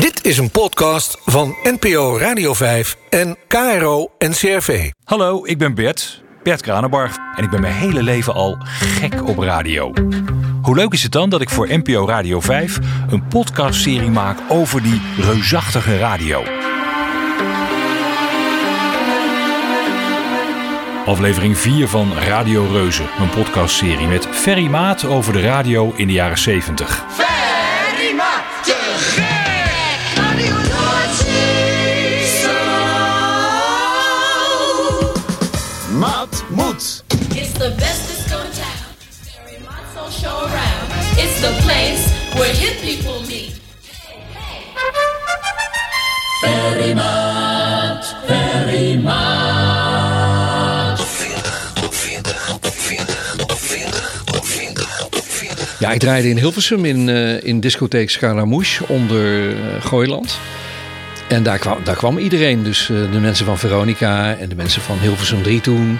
[0.00, 4.90] Dit is een podcast van NPO Radio 5 en KRO NCRV.
[5.04, 7.16] Hallo, ik ben Bert, Bert Kranenbarg.
[7.36, 9.92] En ik ben mijn hele leven al gek op radio.
[10.62, 12.78] Hoe leuk is het dan dat ik voor NPO Radio 5
[13.10, 16.42] een podcastserie maak over die reusachtige radio?
[21.06, 26.12] Aflevering 4 van Radio Reuzen, mijn podcastserie met Ferry Maat over de radio in de
[26.12, 27.29] jaren 70.
[37.60, 38.88] The best disco in town.
[39.44, 40.88] Very much so show around.
[41.22, 43.52] It's the place where hip people meet.
[46.40, 50.96] Ferry Maat, Ferry Maat.
[50.96, 51.06] Top
[51.92, 53.04] 40, top 40, top 40,
[53.36, 53.90] top 40,
[54.24, 54.74] top 40,
[55.10, 55.76] top 40.
[55.78, 60.38] Ja, ik draaide in Hilversum in, eh, in discotheek Scaramouche onder eh, Gooiland.
[61.28, 62.62] En daar kwam, daar kwam iedereen.
[62.62, 65.98] Dus eh, de mensen van Veronica en de mensen van Hilversum 3 toen.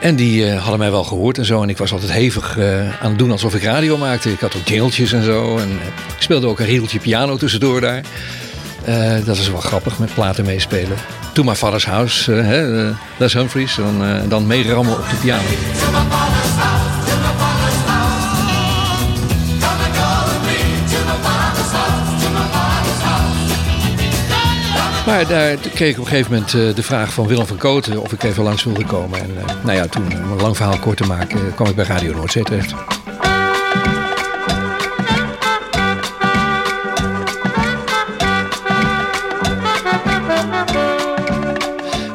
[0.00, 1.62] En die eh, hadden mij wel gehoord en zo.
[1.62, 4.32] En ik was altijd hevig eh, aan het doen alsof ik radio maakte.
[4.32, 5.56] Ik had ook jingeltjes en zo.
[5.56, 8.02] En eh, ik speelde ook een riedeltje piano tussendoor daar.
[9.24, 10.96] Dat is wel grappig, met platen meespelen.
[11.34, 11.44] Toen
[12.28, 13.74] eh, hè, eh, Les Humphries.
[13.74, 15.42] Dan, eh, dan meerammen op de piano.
[25.06, 28.02] Maar daar kreeg ik op een gegeven moment eh, de vraag van Willem van Koten
[28.02, 29.20] of ik even langs wilde komen.
[29.20, 31.74] En eh, nou ja, toen, om een lang verhaal kort te maken, eh, kwam ik
[31.74, 32.74] bij Radio Noordzee terecht.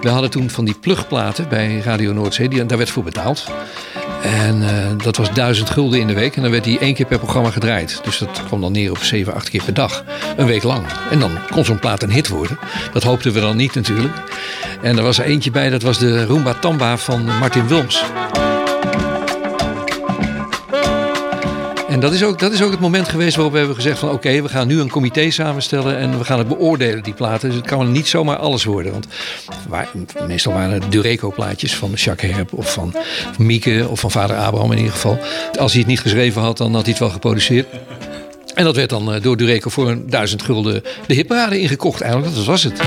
[0.01, 3.51] We hadden toen van die plugplaten bij Radio Noordzee, die, daar werd voor betaald.
[4.23, 6.35] En eh, dat was duizend gulden in de week.
[6.35, 7.99] En dan werd die één keer per programma gedraaid.
[8.03, 10.03] Dus dat kwam dan neer op zeven, acht keer per dag.
[10.37, 10.85] Een week lang.
[11.11, 12.59] En dan kon zo'n plaat een hit worden.
[12.93, 14.13] Dat hoopten we dan niet natuurlijk.
[14.81, 18.03] En er was er eentje bij, dat was de Roomba Tamba van Martin Wilms.
[21.89, 24.09] En dat is, ook, dat is ook het moment geweest waarop we hebben gezegd van...
[24.09, 27.49] oké, we gaan nu een comité samenstellen en we gaan het beoordelen, die platen.
[27.49, 28.91] Dus het kan niet zomaar alles worden.
[28.91, 29.07] Want
[29.67, 29.89] waar,
[30.27, 32.53] meestal waren het Dureco-plaatjes van Jacques Herp...
[32.53, 32.95] of van
[33.37, 35.19] Mieke of van vader Abraham in ieder geval.
[35.59, 37.67] Als hij het niet geschreven had, dan had hij het wel geproduceerd.
[38.53, 42.01] En dat werd dan eh, door Dureco voor een duizend gulden de hitparade ingekocht.
[42.01, 42.81] Eigenlijk, dat was het.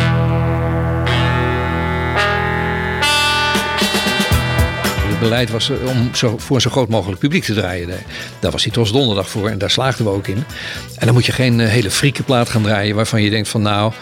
[5.23, 7.89] Beleid was om zo, voor zo groot mogelijk publiek te draaien.
[8.41, 10.45] Daar- was die Tos Donderdag voor en daar slaagden we ook in.
[10.99, 13.63] En dan moet je geen eh, hele frieke plaat gaan draaien waarvan je denkt van
[13.63, 13.93] nou,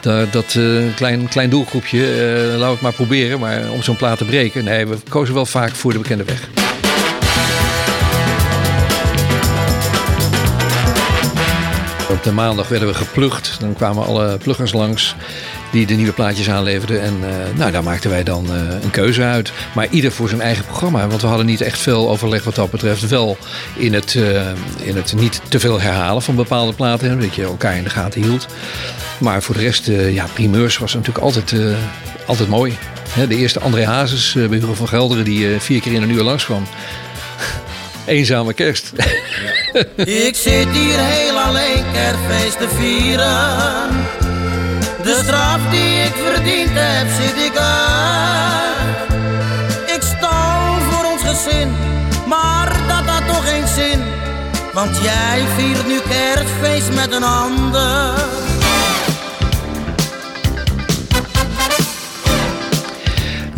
[0.00, 0.64] dat, dat eh,
[0.96, 2.06] klein, klein doelgroepje,
[2.52, 3.40] eh, laat het maar proberen.
[3.40, 6.48] Maar om zo'n plaat te breken, nee, we kozen wel vaak voor de bekende weg.
[12.22, 13.56] De maandag werden we geplucht.
[13.60, 15.14] Dan kwamen alle pluggers langs
[15.72, 17.02] die de nieuwe plaatjes aanleverden.
[17.02, 19.52] En eh, nou, daar maakten wij dan eh, een keuze uit.
[19.74, 21.06] Maar ieder voor zijn eigen programma.
[21.06, 23.08] Want we hadden niet echt veel overleg wat dat betreft.
[23.08, 23.36] Wel
[23.76, 24.48] in het, eh,
[24.82, 27.20] in het niet te veel herhalen van bepaalde platen.
[27.20, 28.46] Dat je elkaar in de gaten hield.
[29.18, 31.54] Maar voor de rest, ja, primeurs was natuurlijk altijd,
[32.26, 32.78] altijd mooi.
[33.28, 36.66] De eerste André Hazes bij Hugo van Gelderen die vier keer in een uur langskwam.
[38.04, 38.92] Eenzame kerst.
[39.96, 43.90] Ik zit hier heel alleen kerstfeest te vieren.
[45.02, 49.10] De straf die ik verdiend heb, zit ik uit.
[49.94, 51.68] Ik stal voor ons gezin,
[52.26, 54.00] maar dat had toch geen zin.
[54.72, 58.14] Want jij viert nu kerstfeest met een ander.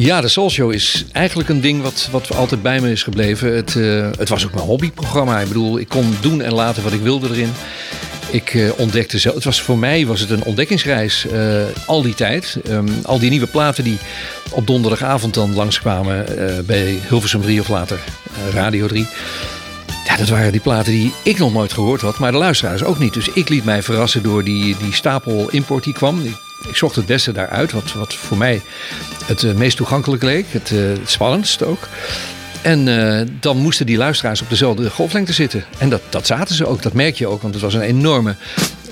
[0.02, 3.56] Ja, de Soul Show is eigenlijk een ding wat, wat altijd bij me is gebleven.
[3.56, 5.38] Het, eh, het was ook mijn hobbyprogramma.
[5.38, 7.52] Ik bedoel, ik kon doen en laten wat ik wilde erin.
[8.30, 9.34] Ik eh, ontdekte zelf.
[9.34, 11.26] Het was voor mij was het een ontdekkingsreis.
[11.26, 12.56] eh, al die tijd.
[12.68, 13.98] Ehm, al die nieuwe platen die
[14.50, 17.98] op donderdagavond dan langskwamen eh, bij Hilversum 3 of later
[18.52, 19.06] Radio 3.
[20.06, 22.98] Ja, dat waren die platen die ik nog nooit gehoord had, maar de luisteraars ook
[22.98, 23.14] niet.
[23.14, 26.20] Dus ik liet mij verrassen door die, die stapel import die kwam.
[26.68, 28.62] Ik, zocht het beste daaruit, wat, wat voor mij
[29.24, 30.46] het meest toegankelijk leek.
[30.48, 31.88] Het, het spannendst ook.
[32.62, 35.64] En eh, dan moesten die luisteraars op dezelfde golflengte zitten.
[35.78, 38.34] En dat, dat zaten ze ook, dat merk je ook, want het was een enorme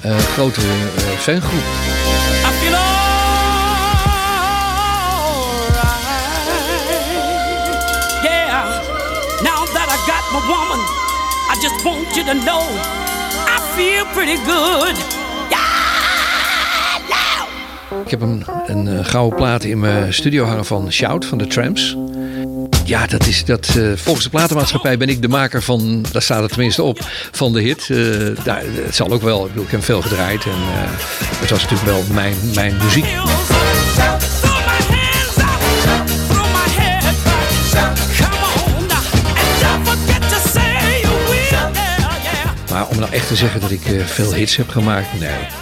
[0.01, 1.53] eh, grote eh, fangroep.
[1.53, 3.01] I feel alright.
[8.23, 8.65] Yeah,
[9.43, 10.81] now that I got my woman,
[11.51, 12.63] I just want you to know
[13.47, 14.97] I feel pretty good.
[15.51, 15.81] Yeah.
[18.05, 21.97] Ik heb een, een gouden plaat in mijn studio hangen van Shout, van de Tramps.
[22.91, 23.69] Ja, dat is dat.
[23.77, 26.05] eh, volgens de platenmaatschappij ben ik de maker van.
[26.13, 26.99] Daar staat het tenminste op.
[27.31, 27.91] Van de hit.
[27.91, 29.43] Eh, daar, het zal ook wel.
[29.45, 30.45] Ik bedoel, ik heb veel gedraaid.
[30.45, 30.91] En eh,
[31.41, 33.05] het was natuurlijk wel mijn, mijn muziek.
[42.71, 45.60] Maar om nou echt te zeggen dat ik veel hits heb gemaakt, nee.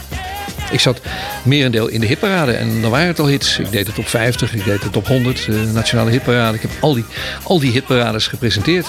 [0.70, 1.00] Ik zat
[1.42, 3.58] merendeel in de hitparade en dan waren het al hits.
[3.58, 6.56] Ik deed de top 50, ik deed de top 100, de nationale hitparade.
[6.56, 7.04] Ik heb al die,
[7.42, 8.86] al die hitparades gepresenteerd.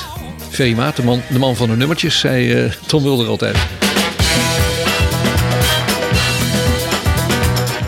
[0.50, 3.58] Ferry Maat, de man, de man van de nummertjes, zei eh, Tom Mulder altijd.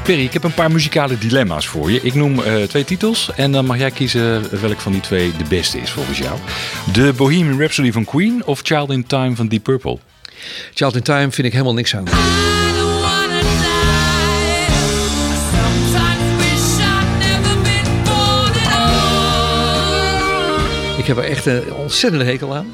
[0.04, 2.00] Perry, ik heb een paar muzikale dilemma's voor je.
[2.02, 5.44] Ik noem eh, twee titels en dan mag jij kiezen welk van die twee de
[5.50, 6.40] beste is volgens jou.
[6.94, 9.98] De Bohemian Rhapsody van Queen of Child in Time van Deep Purple?
[10.74, 12.04] Child in Time vind ik helemaal niks aan.
[21.02, 22.74] Ik heb er echt een ontzettende hekel aan.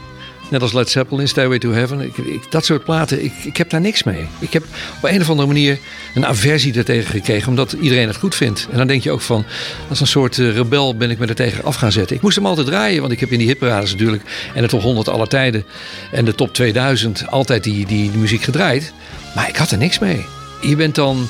[0.49, 2.01] Net als Led Zeppelin, Stairway to Heaven.
[2.01, 4.27] Ik, dat soort platen, ik, ik heb daar niks mee.
[4.39, 4.63] Ik heb
[4.97, 5.79] op een of andere manier
[6.15, 8.67] een aversie daartegen gekregen, omdat iedereen het goed vindt.
[8.71, 9.45] En dan denk je ook van,
[9.89, 12.15] als een soort eh, rebel ben ik me er tegen af gaan zetten.
[12.15, 14.81] Ik moest hem altijd draaien, want ik heb in die hitparades natuurlijk en de top
[14.81, 15.65] 100 aller tijden
[16.11, 18.93] en de top 2000 altijd die, die, die muziek gedraaid.
[19.35, 20.25] Maar ik had er niks mee.
[20.61, 21.27] Je bent dan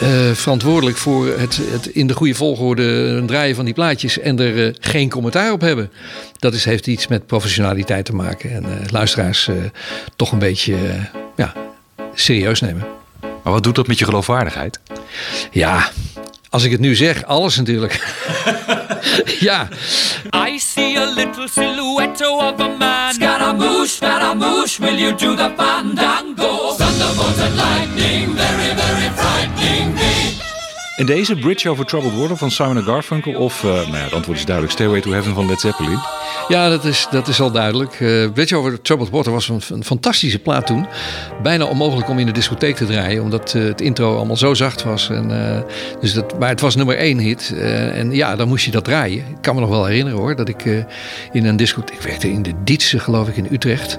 [0.00, 4.66] eh, verantwoordelijk voor het, het in de goede volgorde draaien van die plaatjes en er
[4.66, 5.90] eh, geen commentaar op hebben.
[6.38, 9.54] Dat is, heeft iets met professionaliteit te maken en eh, luisteraars eh,
[10.16, 10.76] toch een beetje
[11.36, 11.52] ja,
[12.14, 12.86] serieus nemen.
[13.20, 14.80] Maar wat doet dat met je geloofwaardigheid?
[15.50, 15.90] Ja,
[16.50, 18.14] als ik het nu zeg, alles natuurlijk.
[19.48, 19.68] ja,
[20.48, 23.12] I see a little silhouette of a man.
[23.12, 26.74] Scaramouche, Scaramouche, will you do the fandango?
[26.76, 27.89] Thunderbolt and lightning,
[31.00, 34.38] En deze Bridge Over Troubled Water van Simon Garfunkel of, eh, nou ja, het antwoord
[34.38, 35.98] is duidelijk, Stairway to Heaven van Led Zeppelin.
[36.48, 38.00] Ja, dat is, dat is al duidelijk.
[38.00, 40.86] Uh, Bridge Over Troubled Water was een, fantastische plaat toen.
[41.42, 44.82] Bijna onmogelijk om in de discotheek te draaien, omdat uh, het intro allemaal zo zacht
[44.82, 45.10] was.
[45.10, 45.64] En,
[46.00, 47.54] dus dat, maar het was nummer één hit.
[47.92, 49.18] En ja, dan moest je dat draaien.
[49.18, 50.64] Ik kan me nog wel herinneren hoor, dat ik
[51.32, 51.96] in een discotheek...
[51.96, 53.98] Ik werkte in de Dietse, geloof ik, in Utrecht.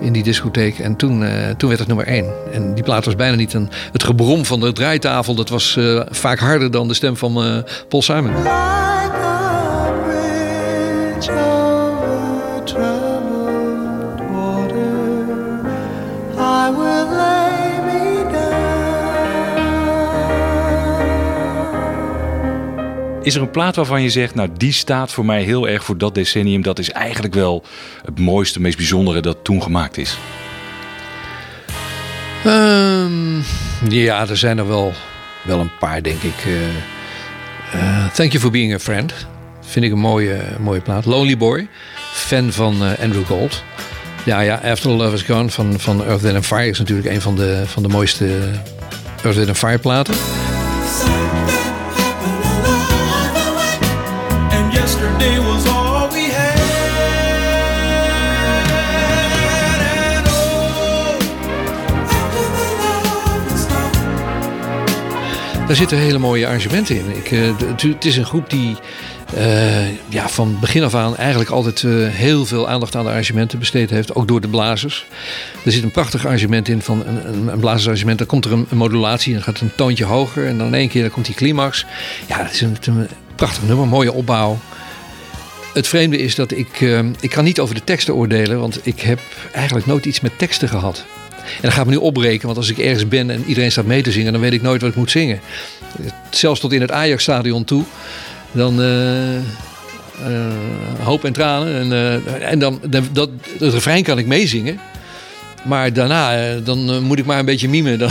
[0.00, 0.78] In die discotheek.
[0.78, 1.24] En toen,
[1.56, 2.26] toen werd het nummer één.
[2.52, 3.70] En die plaat was bijna niet een...
[3.92, 5.78] Het gebrom van de draaitafel, dat was
[6.10, 8.32] vaak harder dan de stem van Paul Simon.
[23.22, 25.98] Is er een plaat waarvan je zegt, nou die staat voor mij heel erg voor
[25.98, 26.62] dat decennium.
[26.62, 27.62] Dat is eigenlijk wel
[28.04, 30.18] het mooiste, meest bijzondere dat toen gemaakt is?
[32.46, 33.42] Um,
[33.88, 34.92] ja, er zijn er wel,
[35.48, 36.44] wel een paar, denk ik.
[36.46, 36.52] Uh,
[37.74, 39.14] uh, Thank You For Being A Friend.
[39.60, 41.04] Vind ik een mooie, mooie plaat.
[41.04, 41.68] Lonely Boy.
[42.12, 43.62] Fan van uh, Andrew Gold.
[44.24, 47.36] Ja, ja, After Love Is Gone van, van Earth, Wind Fire is natuurlijk een van
[47.36, 48.26] de, van de mooiste
[49.22, 50.14] Earth, Wind Fire platen.
[65.68, 67.16] Daar zitten hele mooie arrangementen in.
[67.16, 67.58] Ik, uh,
[67.90, 68.76] het is een groep die
[69.36, 73.58] uh, ja, van begin af aan eigenlijk altijd uh, heel veel aandacht aan de arrangementen
[73.58, 74.14] besteed heeft.
[74.14, 75.06] Ook door de blazers.
[75.64, 78.18] Er zit een prachtig arrangement in van een, een, blazersarrangement.
[78.18, 80.46] Dan komt er een, modulatie en dan gaat een toontje hoger.
[80.46, 81.86] En dan in één keer dan komt die climax.
[82.26, 84.58] Ja, het is een, prachtig nummer, mooie opbouw.
[85.74, 86.80] Het vreemde is dat ik,
[87.20, 88.60] ik kan niet over de teksten oordelen.
[88.60, 89.20] Want ik heb
[89.52, 91.04] eigenlijk nooit iets met teksten gehad.
[91.54, 94.02] En dan gaat me nu opbreken, want als ik ergens ben en iedereen staat mee
[94.02, 95.40] te zingen, dan weet ik nooit wat ik moet zingen.
[96.30, 97.84] Zelfs tot in het Ajax-stadion toe.
[98.52, 99.40] Dan uh, uh,
[101.02, 101.74] hoop en tranen.
[101.74, 104.80] En, uh, en dan, dat, dat, het refrein kan ik meezingen.
[105.64, 107.98] Maar daarna, dan moet ik maar een beetje mimen.
[107.98, 108.10] Dan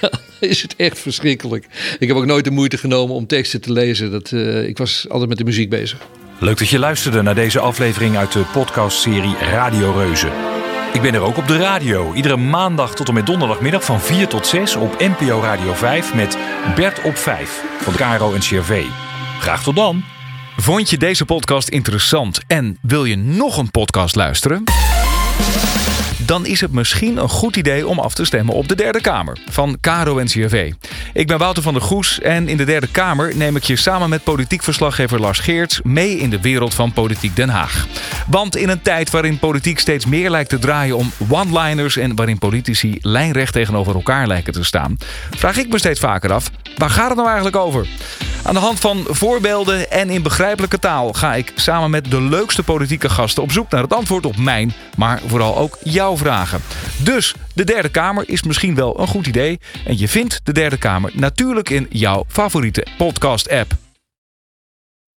[0.40, 1.66] is het echt verschrikkelijk.
[1.98, 4.10] Ik heb ook nooit de moeite genomen om teksten te lezen.
[4.10, 4.32] Dat,
[4.66, 5.98] ik was altijd met de muziek bezig.
[6.40, 10.57] Leuk dat je luisterde naar deze aflevering uit de podcastserie Radio Reuzen.
[10.92, 12.12] Ik ben er ook op de radio.
[12.14, 16.38] Iedere maandag tot en met donderdagmiddag van 4 tot 6 op NPO Radio 5 met
[16.74, 18.84] Bert op 5 van de en CRV.
[19.40, 20.02] Graag tot dan.
[20.56, 24.64] Vond je deze podcast interessant en wil je nog een podcast luisteren?
[26.26, 29.38] Dan is het misschien een goed idee om af te stemmen op de Derde Kamer
[29.50, 30.72] van Caro en CRV.
[31.12, 34.08] Ik ben Wouter van der Goes en in de Derde Kamer neem ik je samen
[34.08, 37.86] met politiek verslaggever Lars Geerts mee in de wereld van Politiek Den Haag.
[38.26, 42.38] Want in een tijd waarin politiek steeds meer lijkt te draaien om one-liners en waarin
[42.38, 44.96] politici lijnrecht tegenover elkaar lijken te staan,
[45.30, 47.86] vraag ik me steeds vaker af: waar gaat het nou eigenlijk over?
[48.42, 52.62] Aan de hand van voorbeelden en in begrijpelijke taal ga ik samen met de leukste
[52.62, 56.60] politieke gasten op zoek naar het antwoord op mijn, maar vooral ook jouw vragen.
[56.96, 60.78] Dus de derde kamer is misschien wel een goed idee en je vindt de derde
[60.78, 63.87] kamer natuurlijk in jouw favoriete podcast app.